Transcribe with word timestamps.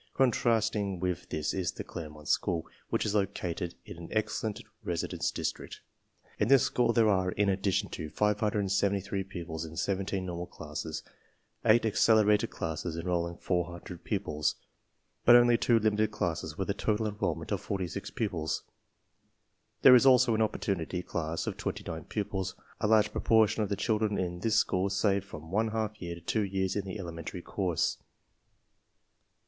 "Contrasting 0.15 0.99
with 0.99 1.29
this 1.29 1.53
is 1.53 1.73
the 1.73 1.83
Claremont 1.83 2.25
SchQoL 2.27 2.63
which 2.89 3.05
is 3.05 3.13
located 3.13 3.75
in 3.85 3.97
an 3.97 4.07
excellent 4.09 4.63
residence 4.83 5.29
district. 5.29 5.79
In 6.39 6.47
this 6.47 6.63
school 6.63 6.91
there 6.91 7.07
are, 7.07 7.29
in 7.33 7.49
addition 7.49 7.87
to 7.89 8.09
573 8.09 9.23
pupils 9.23 9.63
in 9.63 9.77
17 9.77 10.25
normal 10.25 10.47
classes, 10.47 11.03
S^acceler 11.63 12.23
^w 12.25 12.33
ated 12.33 12.49
classes 12.49 12.97
enrolling 12.97 13.37
400 13.37 14.03
pupils, 14.03 14.55
but^only 15.27 15.61
2 15.61 15.77
limited 15.77 16.09
^lasse&jvith 16.09 16.67
a 16.69 16.73
total 16.73 17.05
enrollment 17.07 17.51
of 17.51 17.61
46 17.61 18.09
pupils. 18.09 18.63
There 19.83 19.93
is 19.93 20.07
also 20.07 20.33
an 20.33 20.41
opportunity 20.41 21.03
class 21.03 21.45
of 21.45 21.57
29 21.57 22.05
pupils. 22.05 22.55
A 22.79 22.87
large 22.87 23.13
propor 23.13 23.47
tion 23.47 23.61
of 23.61 23.69
the 23.69 23.75
children 23.75 24.17
in 24.17 24.39
this 24.39 24.55
school 24.55 24.89
save 24.89 25.23
from 25.23 25.51
one 25.51 25.67
half 25.67 26.01
year 26.01 26.15
to 26.15 26.21
two 26.21 26.41
years 26.43 26.75
in 26.75 26.85
the 26.85 26.97
elementary 26.97 27.43
course. 27.43 27.99